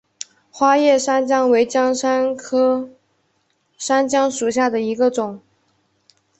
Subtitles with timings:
[0.49, 1.93] 花叶山姜为姜
[2.35, 2.89] 科
[3.77, 5.39] 山姜属下的一个种。